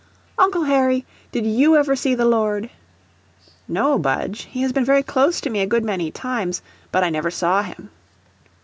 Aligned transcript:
"Uncle 0.39 0.63
Harry, 0.63 1.05
did 1.31 1.45
you 1.45 1.75
ever 1.75 1.95
see 1.95 2.15
the 2.15 2.25
Lord?" 2.25 2.71
"No, 3.67 3.99
Budge; 3.99 4.45
he 4.49 4.63
has 4.63 4.73
been 4.73 4.83
very 4.83 5.03
close 5.03 5.39
to 5.41 5.49
me 5.51 5.59
a 5.59 5.67
good 5.67 5.85
many 5.85 6.09
times, 6.09 6.63
but 6.91 7.03
I 7.03 7.11
never 7.11 7.29
saw 7.29 7.61
him." 7.61 7.91